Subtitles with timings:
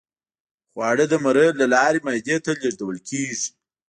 [0.71, 3.39] خواړه د مرۍ له لارې معدې ته لیږدول کیږي